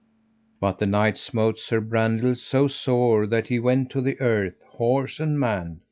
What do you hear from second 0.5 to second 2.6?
But the knight smote Sir Brandiles